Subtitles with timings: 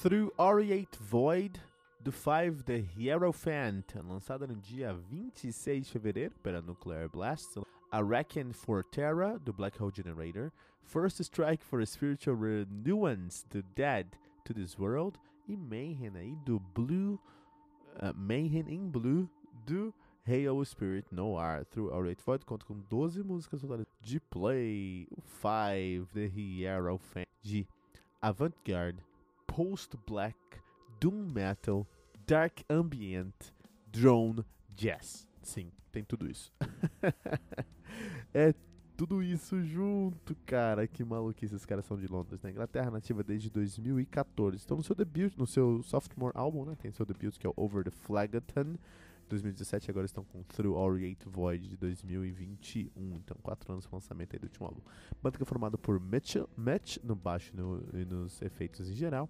[0.00, 1.60] Through Aureate Void,
[2.02, 7.58] do 5 The Hierophant, lançada no dia 26 de fevereiro pela Nuclear Blast.
[7.92, 10.50] A Reckon for Terra, do Black Hole Generator.
[10.82, 14.06] First Strike for Spiritual Renewance, do Dead
[14.46, 15.18] to This World.
[15.46, 17.20] E Mayhem aí, do Blue.
[18.02, 19.28] Uh, Mayhem in Blue,
[19.66, 19.92] do
[20.24, 21.66] Hail Spirit Noir.
[21.66, 23.60] Through Aureate Void conta com 12 músicas
[24.00, 25.06] de play.
[25.42, 27.66] 5 The Hierophant, de
[28.22, 29.09] Avant-Garde
[29.60, 30.38] post-black,
[30.98, 31.86] doom metal,
[32.26, 33.52] dark ambient,
[33.92, 34.42] drone
[34.74, 35.28] jazz.
[35.42, 36.50] Sim, tem tudo isso.
[38.32, 38.54] é
[38.96, 40.88] tudo isso junto, cara.
[40.88, 42.50] Que maluquice, esses caras são de Londres, né?
[42.50, 44.56] Inglaterra, nativa desde 2014.
[44.56, 46.74] Estão no seu debut, no seu sophomore álbum, né?
[46.80, 48.76] Tem seu debut que é o Over the Flagaton.
[49.30, 52.90] 2017 agora estão com Through Aureate Void de 2021.
[53.16, 54.80] Então, quatro anos de lançamento aí do último álbum.
[55.22, 59.28] Banda que é formada por Mitch, Mitch no baixo no, e nos efeitos em geral.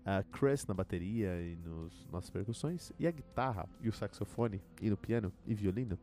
[0.00, 2.92] Uh, Chris na bateria e nos, nas percussões.
[2.98, 5.98] E a guitarra e o saxofone e no piano e violino.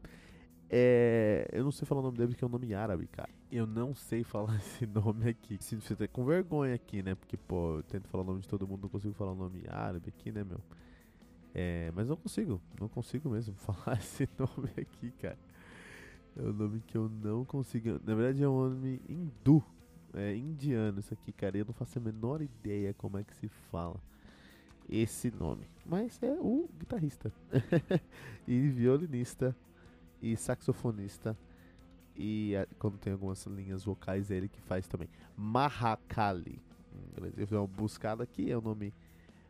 [0.70, 3.30] É, eu não sei falar o nome dele porque é um nome árabe, cara.
[3.52, 5.58] Eu não sei falar esse nome aqui.
[5.62, 7.16] Se você tá com vergonha aqui, né?
[7.16, 9.64] Porque, pô, eu tento falar o nome de todo mundo, não consigo falar o nome
[9.70, 10.60] árabe aqui, né, meu?
[11.60, 15.40] É, mas não consigo, não consigo mesmo falar esse nome aqui, cara.
[16.36, 18.00] É um nome que eu não consigo.
[18.06, 19.64] Na verdade, é um nome hindu,
[20.14, 21.58] é indiano isso aqui, cara.
[21.58, 24.00] Eu não faço a menor ideia como é que se fala
[24.88, 25.68] esse nome.
[25.84, 27.34] Mas é o guitarrista,
[28.48, 29.56] e violinista,
[30.22, 31.36] e saxofonista.
[32.16, 35.10] E quando tem algumas linhas vocais, é ele que faz também.
[35.36, 36.62] Mahakali.
[37.36, 38.94] Eu fiz uma buscada aqui, é o nome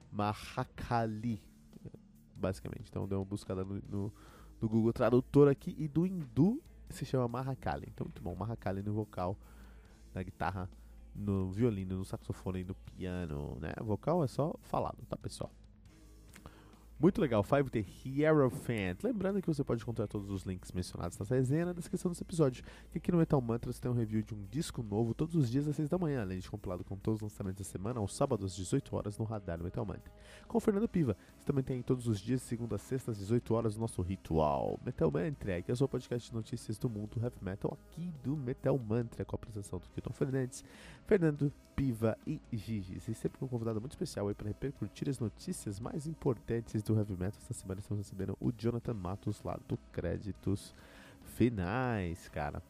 [0.10, 1.42] Mahakali
[2.38, 2.88] basicamente.
[2.90, 4.14] Então deu uma buscada no, no,
[4.62, 7.88] no, Google Tradutor aqui e do hindu se chama Mahakali.
[7.94, 9.38] Então muito bom, Mahakali no vocal,
[10.14, 10.70] na guitarra,
[11.16, 13.74] no violino, no saxofone e no piano, né?
[13.82, 15.52] Vocal é só falado, tá pessoal?
[17.00, 19.04] Muito legal, 5T Hierophant.
[19.04, 22.64] Lembrando que você pode encontrar todos os links mencionados nessa resenha na descrição desse episódio.
[22.90, 25.68] Que aqui no Metal Mantras tem um review de um disco novo todos os dias
[25.68, 28.48] às 6 da manhã, além de compilado com todos os lançamentos da semana aos sábados
[28.48, 30.12] às 18 horas no Radar Metal Mantra.
[30.48, 31.16] Com o Fernando Piva,
[31.48, 35.10] também tem todos os dias, segunda a sexta às 18 horas, o nosso ritual Metal
[35.10, 38.78] Mantra, que é o seu podcast de notícias do mundo heavy metal aqui do Metal
[38.78, 40.62] Mantra, com a apresentação do Kilton Fernandes,
[41.06, 42.98] Fernando Piva e Gigi.
[42.98, 46.98] E sempre com um convidado muito especial aí para repercutir as notícias mais importantes do
[46.98, 47.40] Heavy Metal.
[47.42, 50.76] Esta semana estamos recebendo o Jonathan Matos lá do Créditos
[51.24, 52.62] Finais, cara.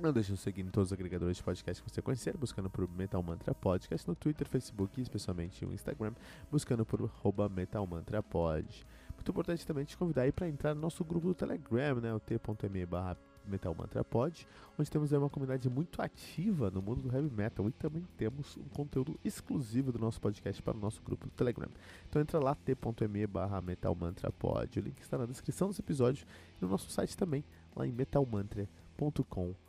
[0.00, 2.88] Não deixe de seguir em todos os agregadores de podcast que você conhecer, buscando por
[2.88, 6.12] Metal Mantra Podcast no Twitter, Facebook e especialmente no Instagram,
[6.52, 7.10] buscando por
[7.50, 8.86] Metal Mantra Pod.
[9.12, 12.20] Muito importante também te convidar aí para entrar no nosso grupo do Telegram, né, o
[12.20, 14.46] t.me barra Metal Mantra Pod,
[14.78, 18.68] onde temos uma comunidade muito ativa no mundo do heavy metal e também temos um
[18.68, 21.70] conteúdo exclusivo do nosso podcast para o nosso grupo do Telegram.
[22.08, 26.24] Então entra lá t.me barra Metal Mantra Pod, o link está na descrição desse episódio
[26.56, 27.44] e no nosso site também,
[27.74, 29.67] lá em metalmantra.com.br.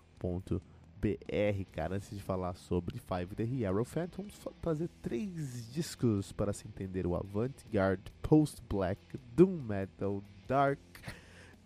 [1.71, 7.07] Cara, antes de falar sobre Five The Hierophant, vamos trazer três discos para se entender
[7.07, 8.99] o avant-garde, post-black,
[9.33, 10.79] doom metal, dark,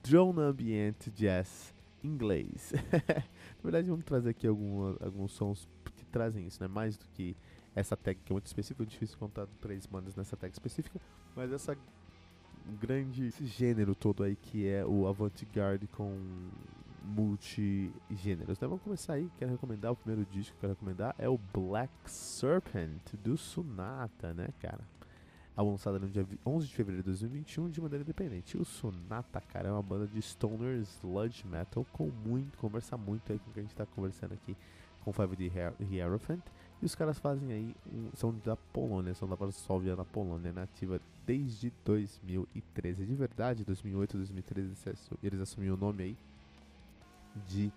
[0.04, 2.74] drone ambient, jazz inglês.
[2.92, 6.68] Na verdade, vamos trazer aqui alguma, alguns sons que trazem isso, né?
[6.68, 7.36] Mais do que
[7.76, 11.02] essa tag que é muito específica, é difícil contar três bandas nessa tag específica,
[11.36, 11.76] mas essa
[12.80, 16.18] grande esse gênero todo aí que é o avant-garde com
[17.04, 18.58] multigêneros.
[18.58, 21.92] Então vamos começar aí, quero recomendar o primeiro disco que quero recomendar é o Black
[22.06, 24.82] Serpent do Sunata, né, cara?
[25.56, 28.58] álbum lançado no dia 11 de fevereiro de 2021 de maneira independente.
[28.58, 33.40] O Sonata, cara, é uma banda de stoner sludge metal com muito, conversa muito aí
[33.40, 34.58] com o que a gente tá conversando aqui
[35.04, 36.42] com o 5D Hierophant.
[36.82, 41.00] E os caras fazem aí, um, são da Polônia, são da Varsóvia na Polônia, nativa
[41.26, 43.06] desde 2013.
[43.06, 44.74] De verdade, 2008, 2013
[45.22, 46.18] eles assumiram o nome aí
[47.48, 47.72] de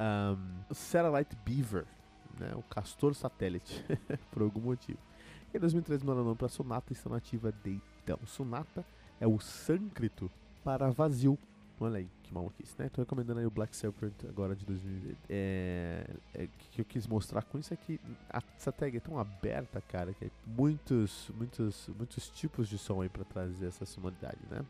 [0.00, 1.84] um, Satellite Beaver,
[2.38, 3.84] né, o castor satélite,
[4.30, 4.98] por algum motivo.
[5.52, 8.18] Em 2013 mandou nome para Sonata e está nativa de então.
[8.26, 8.84] Sonata
[9.20, 10.30] é o sânscrito
[10.62, 11.38] para vazio.
[11.80, 12.88] Olha aí, que maluquice, né?
[12.88, 15.16] Tô recomendando aí o Black Serpent agora de 2000.
[15.28, 19.18] É, é, que eu quis mostrar com isso é que a, essa tag é tão
[19.18, 24.64] aberta, cara, que muitos, muitos, muitos tipos de som aí para trazer essa sonoridade, né?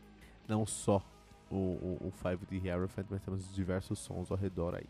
[0.47, 1.03] Não só
[1.49, 4.87] o, o, o 5D Hierophant, mas temos diversos sons ao redor aí.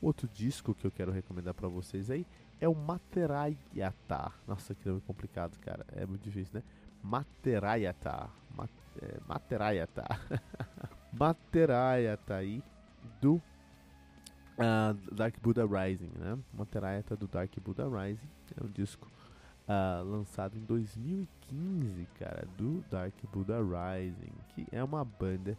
[0.00, 2.26] Outro disco que eu quero recomendar para vocês aí
[2.60, 4.32] é o Materayata.
[4.46, 5.84] Nossa, que nome complicado, cara.
[5.92, 6.62] É muito difícil, né?
[7.02, 8.30] Materayata.
[8.56, 8.70] Mat
[9.00, 10.04] é, Materayata.
[11.12, 12.62] Materayata aí
[13.20, 16.38] do uh, Dark Buddha Rising, né?
[16.52, 18.28] Materayata do Dark Buddha Rising.
[18.58, 19.10] É um disco
[19.68, 25.58] uh, lançado em 2015, cara, do Dark Buddha Rising, que é uma banda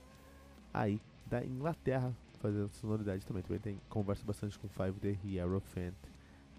[0.74, 3.44] aí da Inglaterra fazendo sonoridade também.
[3.44, 5.94] Também tem conversa bastante com Five The Hierophant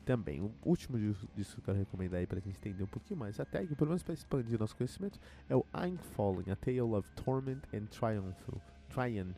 [0.04, 0.40] também.
[0.40, 3.38] O último disco, disco que eu quero recomendar aí pra gente entender um pouquinho mais
[3.38, 5.18] a tag, pelo menos para expandir nosso conhecimento,
[5.48, 8.36] é o I'm Falling, A Tale of Torment and Triumph,
[8.88, 9.36] Triumph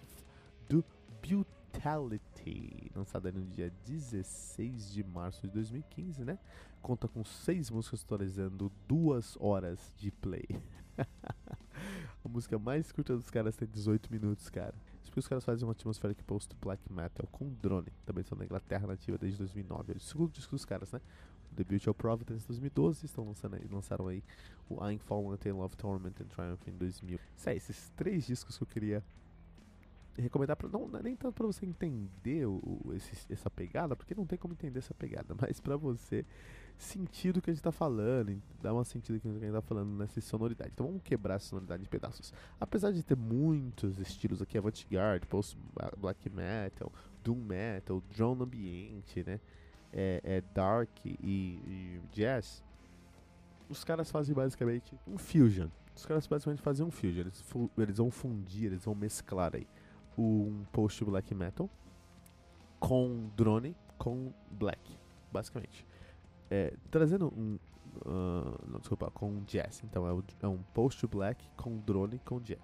[0.68, 0.84] do
[1.20, 6.38] Brutality, lançado no dia 16 de março de 2015, né?
[6.80, 10.46] Conta com seis músicas totalizando duas horas de play.
[12.24, 14.74] a música mais curta dos caras tem 18 minutos, cara.
[15.04, 17.92] Porque os caras fazem uma atmosfera que post black metal com drone.
[18.04, 19.92] Também são da Inglaterra nativa desde 2009.
[19.92, 21.00] É o segundo disco dos caras, né?
[21.52, 23.06] O debut é o Providence 2012.
[23.06, 24.24] Estão lançando aí, lançaram aí
[24.68, 27.20] o I'm Fallen, Tale of Torment and Triumph em 2000.
[27.36, 29.04] Isso aí, esses três discos que eu queria
[30.16, 34.26] recomendar não, não é nem tanto para você entender o, esse, essa pegada, porque não
[34.26, 36.24] tem como entender essa pegada, mas para você
[36.78, 39.96] sentir o que a gente está falando, dar uma sentido que a gente está falando
[39.96, 40.70] nessa sonoridade.
[40.74, 42.32] Então vamos quebrar essa sonoridade em pedaços.
[42.60, 45.56] Apesar de ter muitos estilos aqui, avant-garde, post
[45.96, 46.92] black metal,
[47.22, 49.40] doom metal, drone ambiente, né?
[49.92, 52.62] É, é dark e, e jazz.
[53.68, 55.68] Os caras fazem basicamente um fusion.
[55.96, 57.20] Os caras basicamente fazem um fusion.
[57.20, 57.44] Eles,
[57.78, 59.66] eles vão fundir, eles vão mesclar aí
[60.18, 61.70] um post black metal
[62.78, 64.98] com drone com black,
[65.32, 65.86] basicamente
[66.54, 67.58] é, trazendo um.
[68.06, 69.82] Uh, não, desculpa, com jazz.
[69.84, 72.60] Então é, o, é um post black com drone com jazz.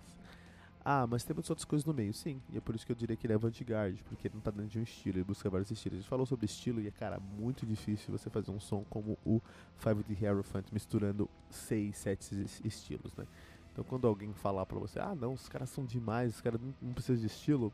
[0.84, 2.40] Ah, mas tem muitas outras coisas no meio, sim.
[2.50, 4.50] E é por isso que eu diria que ele é avant-garde, porque ele não tá
[4.50, 5.98] dentro de um estilo, ele busca vários estilos.
[5.98, 9.18] A gente falou sobre estilo e é, cara, muito difícil você fazer um som como
[9.24, 9.42] o
[9.78, 13.26] 5D Hierophant misturando 6, 7 estilos, né?
[13.72, 16.74] Então quando alguém falar pra você, ah não, os caras são demais, os caras não,
[16.80, 17.72] não precisam de estilo,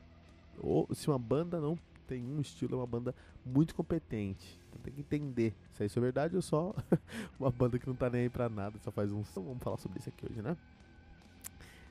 [0.59, 3.15] ou se uma banda não tem um estilo, é uma banda
[3.45, 4.61] muito competente.
[4.69, 6.75] Então tem que entender se isso é verdade ou só
[7.39, 9.43] uma banda que não tá nem aí pra nada, só faz um som.
[9.43, 10.57] Vamos falar sobre isso aqui hoje, né?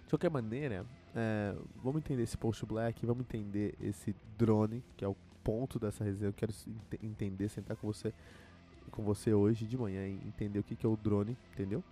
[0.05, 0.85] De qualquer maneira,
[1.15, 6.03] é, vamos entender esse post black, vamos entender esse drone, que é o ponto dessa
[6.03, 6.29] resenha.
[6.29, 8.13] Eu quero ent entender, sentar com você,
[8.91, 11.83] com você hoje de manhã e entender o que, que é o drone, entendeu?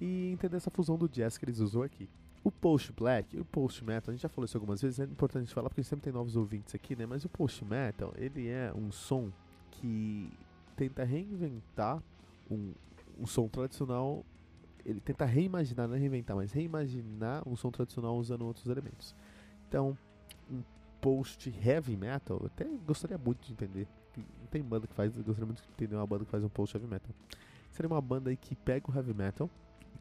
[0.00, 2.08] E entender essa fusão do jazz que eles usam aqui.
[2.44, 5.70] O post-black e o post-metal, a gente já falou isso algumas vezes, é importante falar
[5.70, 7.06] porque sempre tem novos ouvintes aqui, né?
[7.06, 9.32] Mas o post-metal, ele é um som
[9.70, 10.30] que
[10.76, 12.02] tenta reinventar
[12.50, 12.72] um,
[13.18, 14.22] um som tradicional.
[14.84, 19.14] Ele tenta reimaginar, não é reinventar, mas reimaginar um som tradicional usando outros elementos.
[19.66, 19.96] Então,
[20.50, 20.62] um
[21.00, 23.88] post-heavy metal, eu até gostaria muito de entender.
[24.16, 26.50] Não tem banda que faz, eu gostaria muito de entender uma banda que faz um
[26.50, 27.10] post-heavy metal.
[27.70, 29.48] Seria uma banda aí que pega o heavy metal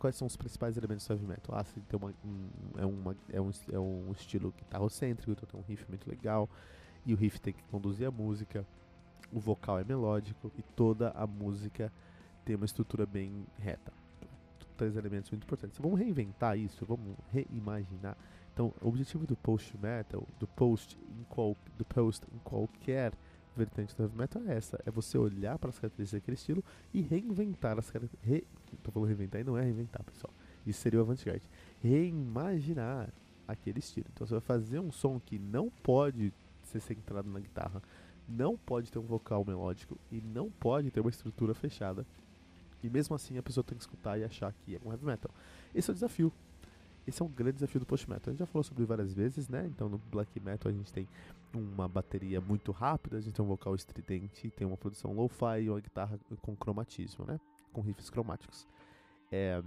[0.04, 1.56] quais são os principais elementos do heavy metal?
[1.56, 5.64] Ah, tem uma, um, é, uma, é, um, é um estilo guitarrocêntrico, então tem um
[5.64, 6.50] riff muito legal,
[7.06, 8.68] e o riff tem que conduzir a música,
[9.32, 11.90] o vocal é melódico, e toda a música
[12.44, 13.94] tem uma estrutura bem reta.
[14.76, 15.80] Três elementos muito importantes.
[15.80, 18.18] Vamos reinventar isso, vamos reimaginar.
[18.54, 23.14] Então, o objetivo do post metal, do post em, qual, do post em qualquer
[23.56, 27.00] vertente do heavy metal é essa: é você olhar para as características daquele estilo e
[27.00, 28.30] reinventar as características.
[28.30, 28.46] Re...
[28.84, 30.34] Tô falando reinventar e não é reinventar, pessoal.
[30.66, 31.44] Isso seria o avant-garde.
[31.82, 33.10] Reimaginar
[33.48, 34.08] aquele estilo.
[34.14, 37.82] Então você vai fazer um som que não pode ser centrado na guitarra,
[38.28, 42.06] não pode ter um vocal melódico e não pode ter uma estrutura fechada.
[42.82, 45.32] E mesmo assim a pessoa tem que escutar e achar que é um heavy metal.
[45.74, 46.32] Esse é o desafio.
[47.06, 48.30] Esse é um grande desafio do post metal.
[48.30, 49.66] A gente já falou sobre várias vezes, né?
[49.68, 51.08] Então no black metal a gente tem
[51.54, 55.70] uma bateria muito rápida, a gente tem um vocal estridente, tem uma produção lo-fi e
[55.70, 57.40] uma guitarra com cromatismo, né?
[57.74, 58.68] Com riffs cromáticos.
[59.32, 59.62] É,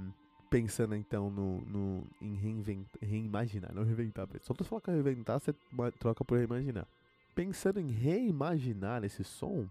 [0.49, 4.29] pensando então no, no em reinventar, reimaginar, não reinventar.
[4.41, 5.55] Só pra falar que reinventar, você
[5.99, 6.87] troca por reimaginar.
[7.35, 9.69] Pensando em reimaginar esse som,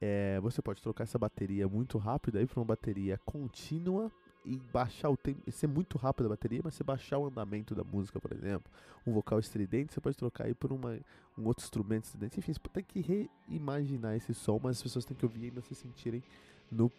[0.00, 4.12] é, você pode trocar essa bateria muito rápida para uma bateria contínua
[4.44, 7.82] e baixar o tempo, ser muito rápido a bateria, mas você baixar o andamento da
[7.82, 8.70] música, por exemplo,
[9.06, 10.98] um vocal estridente, você pode trocar aí por uma,
[11.36, 15.16] um outro instrumento estridente, enfim, você tem que reimaginar esse som, mas as pessoas têm
[15.16, 16.22] que ouvir ainda se sentirem
[16.70, 16.90] no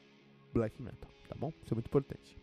[0.53, 1.51] black metal, tá bom?
[1.63, 2.37] Isso é muito importante.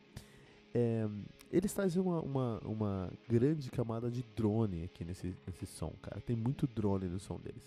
[0.75, 1.09] É,
[1.51, 6.21] eles trazem uma, uma, uma, grande camada de drone aqui nesse, nesse som, cara.
[6.21, 7.67] Tem muito drone no som deles.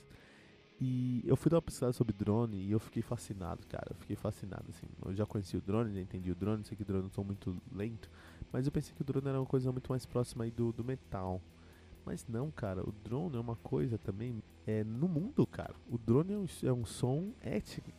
[0.81, 3.87] E eu fui dar uma pesquisada sobre drone e eu fiquei fascinado, cara.
[3.89, 4.87] Eu fiquei fascinado, assim.
[5.05, 8.09] Eu já conheci o drone, já entendi o drone, sei que drones são muito lento,
[8.51, 10.83] mas eu pensei que o drone era uma coisa muito mais próxima aí do, do
[10.83, 11.41] metal.
[12.05, 15.75] Mas não, cara, o drone é uma coisa também é, no mundo, cara.
[15.89, 17.31] O drone é um, é um som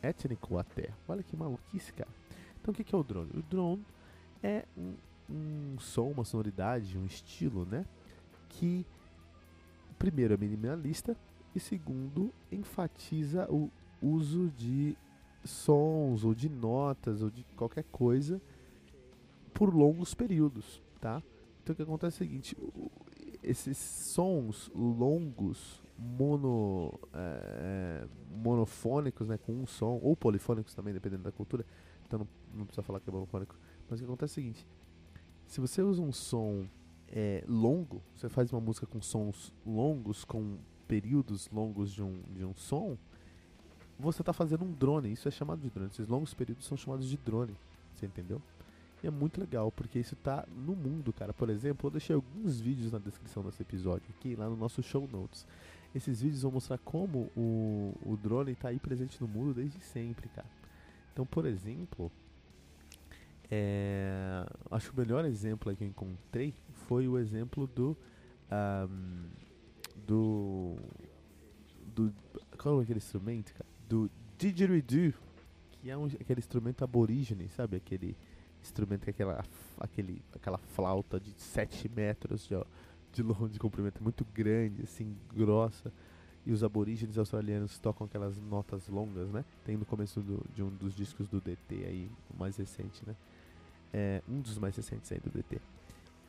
[0.01, 0.89] étnico até.
[1.07, 2.09] Olha que maluquice, cara.
[2.61, 3.31] Então o que, é o drone?
[3.33, 3.83] O drone
[4.43, 4.93] é um,
[5.29, 7.85] um som, uma sonoridade, um estilo, né?
[8.49, 8.85] Que
[9.97, 11.17] primeiro é minimalista
[11.55, 13.69] e segundo enfatiza o
[14.01, 14.95] uso de
[15.43, 18.41] sons ou de notas ou de qualquer coisa
[19.53, 21.21] por longos períodos, tá?
[21.61, 22.57] Então o que acontece é o seguinte,
[23.43, 31.31] esses sons longos, mono, é, monofônicos, né, com um som, ou polifônicos também, dependendo da
[31.31, 31.65] cultura,
[32.11, 32.27] então não,
[32.59, 33.55] não precisa falar que é monofônico,
[33.89, 34.67] mas o que acontece é o seguinte,
[35.47, 36.65] se você usa um som
[37.07, 42.43] é, longo, você faz uma música com sons longos, com períodos longos de um, de
[42.43, 42.97] um som,
[43.97, 47.09] você está fazendo um drone, isso é chamado de drone, esses longos períodos são chamados
[47.09, 47.55] de drone,
[47.95, 48.41] você entendeu?
[49.03, 51.33] E é muito legal, porque isso tá no mundo, cara.
[51.33, 55.09] Por exemplo, eu deixei alguns vídeos na descrição desse episódio aqui, lá no nosso show
[55.11, 55.47] notes.
[55.93, 60.29] Esses vídeos vão mostrar como o, o drone está aí presente no mundo desde sempre,
[60.29, 60.47] cara.
[61.11, 62.11] Então, por exemplo,
[63.49, 66.53] é, acho que o melhor exemplo que eu encontrei
[66.87, 67.97] foi o exemplo do.
[68.49, 69.23] Um,
[70.07, 70.77] do.
[71.93, 72.13] do.
[72.57, 73.69] Qual é aquele instrumento, cara?
[73.89, 75.13] Do didgeridoo,
[75.71, 77.75] que é um, aquele instrumento aborígene, sabe?
[77.75, 78.15] Aquele
[78.61, 79.43] instrumento que é aquela,
[79.79, 82.55] aquele, aquela flauta de 7 metros de,
[83.11, 85.91] de longo de comprimento, muito grande, assim, grossa.
[86.45, 89.45] E os aborígenes australianos tocam aquelas notas longas, né?
[89.63, 93.15] Tem no começo do, de um dos discos do DT aí, o mais recente, né?
[93.93, 95.59] É, um dos mais recentes aí do DT.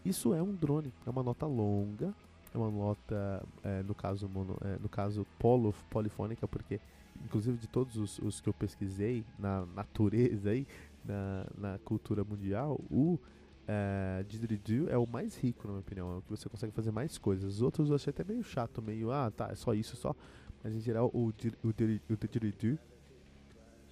[0.04, 2.12] Isso é um drone, é uma nota longa,
[2.52, 6.81] é uma nota, é, no caso mono, é, no caso polo, polifônica, porque
[7.25, 10.66] inclusive de todos os, os, que eu pesquisei na natureza aí,
[11.04, 13.19] na, na cultura mundial, o
[13.66, 16.14] é, didgeridoo é o mais rico, na minha opinião.
[16.14, 17.54] É o que você consegue fazer mais coisas.
[17.54, 20.14] Os outros eu achei até meio chato, meio, ah, tá, é só isso só.
[20.62, 22.16] Mas em geral, o, o, o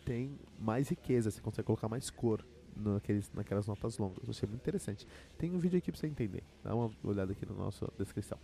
[0.04, 2.44] tem mais riqueza, você consegue colocar mais cor
[2.76, 4.24] naqueles, naquelas notas longas.
[4.24, 5.06] Eu achei muito interessante.
[5.36, 6.42] Tem um vídeo aqui pra você entender.
[6.64, 8.38] Dá uma olhada aqui na nossa descrição.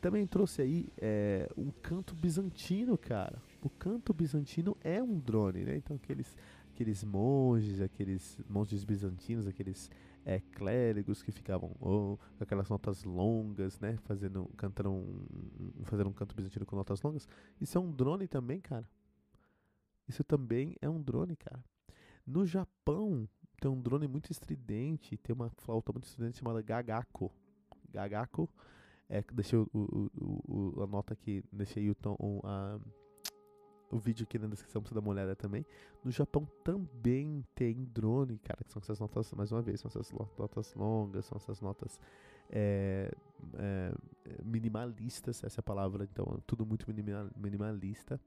[0.00, 3.42] Também trouxe aí é, um canto bizantino, cara.
[3.62, 5.76] O canto bizantino é um drone, né?
[5.76, 6.34] Então aqueles
[6.72, 9.90] aqueles monges, aqueles monges bizantinos, aqueles
[10.24, 16.12] é, clérigos que ficavam oh, com aquelas notas longas, né, fazendo, cantando um, fazendo um
[16.12, 17.28] canto bizantino com notas longas.
[17.60, 18.88] Isso é um drone também, cara.
[20.08, 21.64] Isso também é um drone, cara.
[22.26, 23.28] No Japão
[23.60, 27.32] tem um drone muito estridente, tem uma flauta muito estridente chamada Gagako.
[27.90, 28.48] Gagako,
[29.08, 32.78] é, deixei o, o, o, a nota aqui, deixei o tom, a
[33.90, 35.66] o vídeo aqui na descrição pra você dar uma olhada também.
[36.04, 40.12] No Japão também tem drone, cara, que são essas notas, mais uma vez, são essas
[40.38, 42.00] notas longas, são essas notas
[42.50, 43.12] é,
[43.54, 43.92] é,
[44.44, 46.86] minimalistas, essa é a palavra, então tudo muito
[47.36, 48.20] minimalista.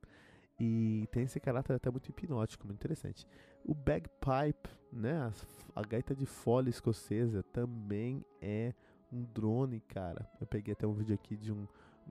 [0.59, 3.27] E tem esse caráter até muito hipnótico, muito interessante.
[3.65, 8.73] O bagpipe, né, a, a gaita de fole escocesa também é
[9.11, 10.29] um drone, cara.
[10.39, 11.67] Eu peguei até um vídeo aqui de um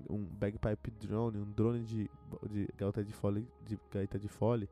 [0.08, 2.11] um bagpipe drone, um drone de,
[2.50, 4.68] de gaita de fole, de gaita de fole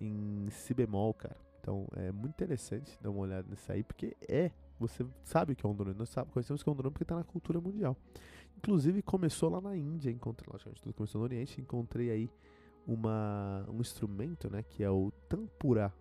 [0.00, 1.36] em si bemol, cara.
[1.60, 5.68] Então é muito interessante dar uma olhada nisso aí, porque é, você sabe que é
[5.68, 7.96] um drone, nós sabe, conhecemos que é um drone porque está na cultura mundial.
[8.56, 12.30] Inclusive começou lá na Índia, encontrei, logicamente tudo começou no Oriente, encontrei aí
[12.86, 15.92] uma, um instrumento, né, que é o tampura.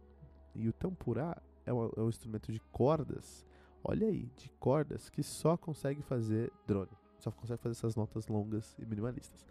[0.56, 3.46] E o tampura é um, é um instrumento de cordas,
[3.84, 8.76] olha aí, de cordas que só consegue fazer drone só consegue fazer essas notas longas
[8.80, 9.46] e minimalistas.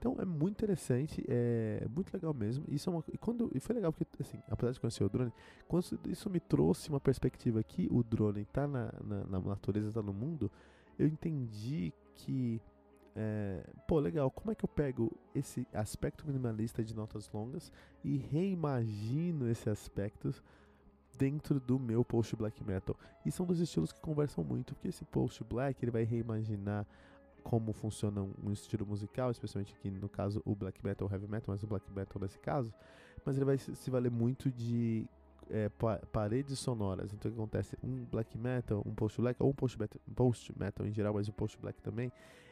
[0.00, 2.64] Então é muito interessante, é muito legal mesmo.
[2.68, 5.32] Isso é uma, e, quando, e foi legal porque, assim, apesar de conhecer o drone,
[5.68, 10.02] quando isso me trouxe uma perspectiva que o drone está na, na, na, natureza, está
[10.02, 10.50] no mundo,
[10.98, 12.62] eu entendi que,
[13.14, 17.70] é, pô, legal, como é que eu pego esse aspecto minimalista de notas longas
[18.02, 20.32] e reimagino esse aspecto
[21.20, 22.96] dentro do meu post black metal.
[23.26, 26.86] E são dois estilos que conversam muito, porque esse post black ele vai reimaginar
[27.42, 31.54] como funciona um estilo musical, especialmente aqui no caso o black metal, o heavy metal,
[31.54, 32.72] mas o black metal nesse caso,
[33.24, 35.06] mas ele vai se valer muito de
[35.50, 37.12] é, pa paredes sonoras.
[37.12, 37.76] Então o que acontece?
[37.82, 41.28] Um black metal, um post black, ou um post metal, post metal em geral, mas
[41.28, 42.10] o post black também,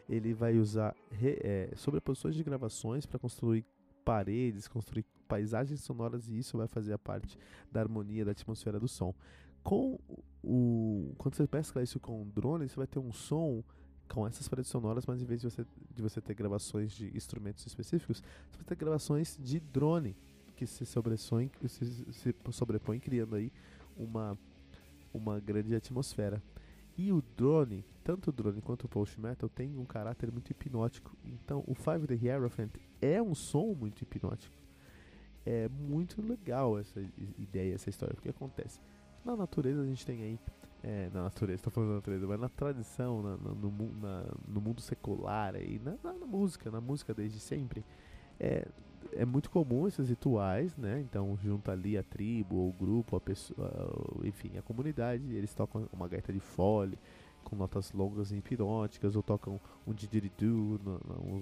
[0.09, 3.65] ele vai usar é, sobreposições de gravações para construir
[4.05, 7.39] paredes, construir paisagens sonoras e isso vai fazer a parte
[7.71, 9.15] da harmonia da atmosfera do som.
[9.63, 9.99] Com
[10.43, 13.63] o quando você mescla isso com o drone, você vai ter um som
[14.09, 17.67] com essas paredes sonoras, mas em vez de você, de você ter gravações de instrumentos
[17.67, 20.17] específicos, você vai ter gravações de drone
[20.57, 22.35] que se sobrepõem, se, se
[23.01, 23.53] criando aí
[23.97, 24.37] uma,
[25.13, 26.43] uma grande atmosfera.
[26.97, 31.17] E o drone, tanto o drone quanto o post metal, tem um caráter muito hipnótico.
[31.25, 34.57] Então, o Five the Hierophant é um som muito hipnótico.
[35.51, 37.01] É muito legal essa
[37.39, 38.15] ideia, essa história.
[38.15, 38.79] Porque acontece?
[39.25, 40.39] Na natureza a gente tem aí.
[40.83, 44.61] É, na natureza, tô falando da natureza, mas na tradição, na, na, no, na, no,
[44.61, 47.83] mundo secular aí, na, na, música, na música desde sempre,
[48.39, 48.69] é,
[49.13, 51.01] é muito comum esses rituais, né?
[51.01, 53.73] Então junta ali a tribo, ou o grupo, a pessoa,
[54.23, 56.97] enfim, a comunidade, eles tocam uma gaita de fole
[57.49, 60.79] com notas longas e hipnóticas, ou tocam um didgeridoo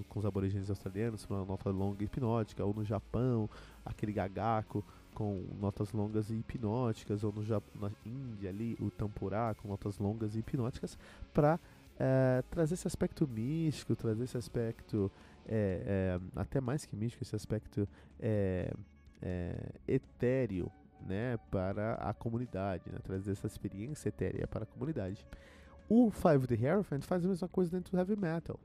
[0.07, 3.49] com os aborígenes australianos, uma nota longa e hipnótica, ou no Japão,
[3.85, 7.43] aquele gagaco com notas longas e hipnóticas, ou no
[7.75, 10.97] na Índia ali, o tampurá com notas longas e hipnóticas,
[11.33, 11.59] para
[11.99, 15.11] é, eh, trazer esse aspecto místico, trazer esse aspecto
[15.45, 15.81] é,
[16.15, 17.87] é, até mais que místico, esse aspecto
[19.87, 20.71] etéreo
[21.05, 25.25] né, para a comunidade, né, trazer essa experiência etérea para a comunidade.
[25.89, 28.59] O Five the Hierophant faz a mesma coisa dentro do heavy metal.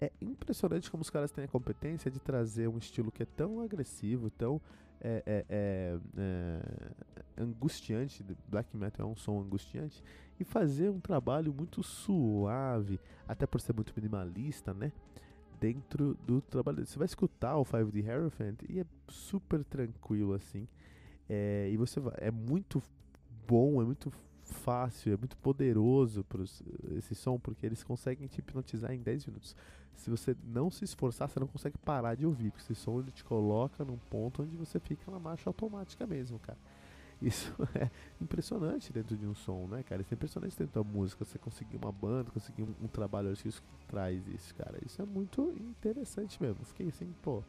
[0.00, 3.60] É impressionante como os caras têm a competência de trazer um estilo que é tão
[3.60, 4.60] agressivo, tão
[5.00, 8.24] é, é, é, é angustiante.
[8.48, 10.02] Black metal é um som angustiante
[10.38, 14.90] e fazer um trabalho muito suave, até por ser muito minimalista, né?
[15.64, 16.84] dentro do trabalho.
[16.84, 20.68] Você vai escutar o 5D Hierophant e é super tranquilo assim.
[21.28, 22.82] É, e você vai, é muito
[23.46, 24.12] bom, é muito
[24.52, 26.62] fácil, é muito poderoso pros,
[26.96, 29.56] esse som, porque eles conseguem te hipnotizar em 10 minutos.
[29.94, 33.10] Se você não se esforçar, você não consegue parar de ouvir, porque esse som ele
[33.10, 36.58] te coloca num ponto onde você fica na marcha automática mesmo, cara.
[37.22, 40.02] Isso é impressionante dentro de um som, né, cara?
[40.02, 41.24] Isso é impressionante dentro da música.
[41.24, 44.78] Você conseguir uma banda, conseguir um, um trabalho artístico que traz isso, cara.
[44.84, 46.64] Isso é muito interessante mesmo.
[46.64, 47.42] Fiquei assim, pô,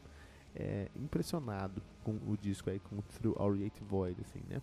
[0.56, 4.62] é, impressionado com o disco aí, com Through Our Eight Void, assim, né?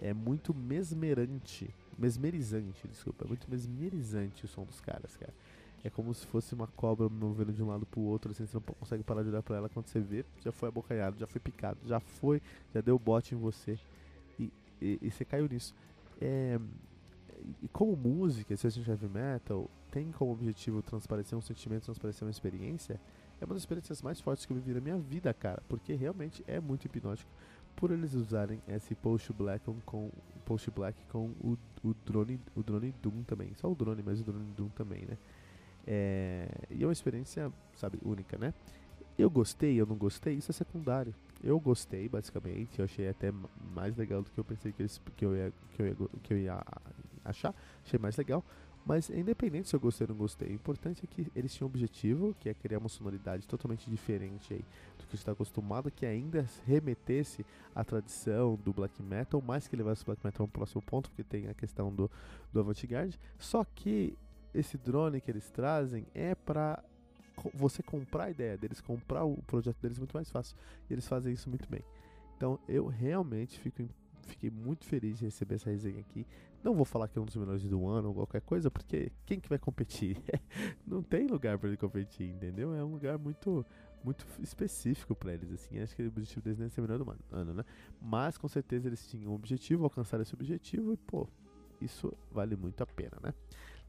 [0.00, 3.24] É muito mesmerante, mesmerizante, desculpa.
[3.24, 5.32] É muito mesmerizante o som dos caras, cara.
[5.84, 8.62] É como se fosse uma cobra movendo de um lado pro outro, assim, você não
[8.62, 11.78] consegue parar de olhar pra ela quando você vê, já foi abocanhado, já foi picado,
[11.86, 12.42] já foi,
[12.74, 13.78] já deu bote em você
[14.80, 15.74] e, e você caiu nisso.
[16.20, 16.58] É,
[17.62, 22.26] e como música, se a gente heavy metal tem como objetivo transparecer um sentimento, transparecer
[22.26, 23.00] uma experiência,
[23.40, 26.44] é uma das experiências mais fortes que eu vivi na minha vida, cara, porque realmente
[26.46, 27.30] é muito hipnótico
[27.80, 30.10] por eles usarem esse post black com
[30.44, 34.24] post black com o, o drone o drone Doom também, só o drone, mas o
[34.24, 35.16] drone Doom também, né?
[35.86, 38.52] É, e é uma experiência, sabe, única, né?
[39.18, 41.14] Eu gostei, eu não gostei, isso é secundário.
[41.42, 42.78] Eu gostei, basicamente.
[42.78, 43.32] Eu achei até
[43.74, 46.38] mais legal do que eu pensei que, eles, eu, ia, que, eu, ia, que eu
[46.38, 46.62] ia
[47.24, 47.54] achar.
[47.84, 48.44] Achei mais legal.
[48.90, 51.70] Mas independente se eu gostei ou não gostei, o importante é que eles tinham um
[51.70, 54.64] objetivo, que é criar uma sonoridade totalmente diferente aí
[54.98, 60.02] do que está acostumado, que ainda remetesse à tradição do black metal, mais que levasse
[60.02, 62.10] o black metal a um próximo ponto, porque tem a questão do,
[62.52, 63.16] do avant-garde.
[63.38, 64.18] Só que
[64.52, 66.82] esse drone que eles trazem é para
[67.54, 70.56] você comprar a ideia deles, comprar o projeto deles muito mais fácil.
[70.88, 71.84] E eles fazem isso muito bem.
[72.36, 73.88] Então eu realmente fico,
[74.30, 76.26] fiquei muito feliz de receber essa resenha aqui.
[76.62, 79.40] Não vou falar que é um dos melhores do ano ou qualquer coisa, porque quem
[79.40, 80.16] que vai competir?
[80.86, 82.74] Não tem lugar para ele competir, entendeu?
[82.74, 83.64] É um lugar muito
[84.02, 85.78] muito específico para eles, assim.
[85.78, 87.64] Acho que o objetivo deles nem é ser melhor do ano, né?
[88.00, 91.28] Mas com certeza eles tinham um objetivo, alcançar esse objetivo e, pô,
[91.80, 93.34] isso vale muito a pena, né?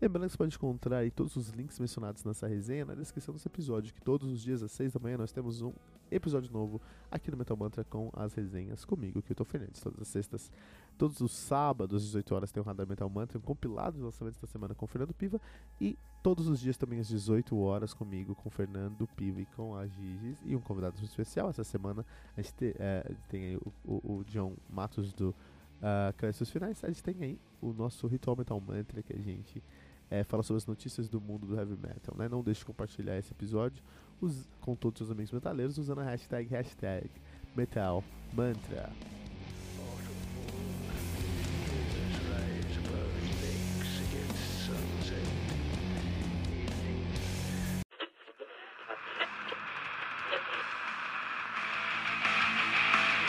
[0.01, 3.93] Lembrando que você pode encontrar todos os links mencionados nessa resenha na descrição desse episódio,
[3.93, 5.71] que todos os dias às 6 da manhã nós temos um
[6.09, 10.01] episódio novo aqui no Metal Mantra com as resenhas comigo, que eu tô Fernandes, todas
[10.01, 10.51] as sextas,
[10.97, 14.41] todos os sábados às 18 horas tem o Radar Metal Mantra, um compilado dos lançamentos
[14.41, 15.39] da semana com o Fernando Piva.
[15.79, 19.75] E todos os dias também às 18 horas comigo, com o Fernando Piva e com
[19.75, 21.51] a Gigis e um convidado especial.
[21.51, 22.03] Essa semana
[22.35, 26.87] a gente te, é, tem o, o, o John Matos do uh, Créditos Finais, a
[26.87, 29.61] gente tem aí o nosso Ritual Metal Mantra que a gente
[30.11, 32.13] é, fala sobre as notícias do mundo do heavy metal.
[32.17, 32.27] Né?
[32.27, 33.81] Não deixe de compartilhar esse episódio
[34.59, 37.09] com todos os seus amigos metaleiros usando a hashtag, hashtag.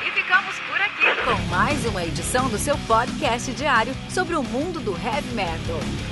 [0.04, 4.80] E ficamos por aqui com mais uma edição do seu podcast diário sobre o mundo
[4.80, 6.11] do heavy metal.